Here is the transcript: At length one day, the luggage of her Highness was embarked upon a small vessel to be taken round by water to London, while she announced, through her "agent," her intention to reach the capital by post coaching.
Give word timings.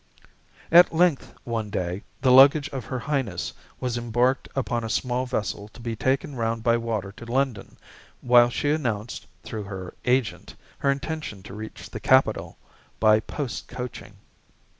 At 0.71 0.91
length 0.95 1.31
one 1.43 1.69
day, 1.69 2.01
the 2.21 2.31
luggage 2.31 2.67
of 2.69 2.85
her 2.85 2.97
Highness 2.97 3.53
was 3.79 3.99
embarked 3.99 4.49
upon 4.55 4.83
a 4.83 4.89
small 4.89 5.27
vessel 5.27 5.67
to 5.73 5.79
be 5.79 5.95
taken 5.95 6.33
round 6.33 6.63
by 6.63 6.75
water 6.77 7.11
to 7.11 7.31
London, 7.31 7.77
while 8.21 8.49
she 8.49 8.71
announced, 8.71 9.27
through 9.43 9.65
her 9.65 9.93
"agent," 10.05 10.55
her 10.79 10.89
intention 10.89 11.43
to 11.43 11.53
reach 11.53 11.91
the 11.91 11.99
capital 11.99 12.57
by 12.99 13.19
post 13.19 13.67
coaching. 13.67 14.15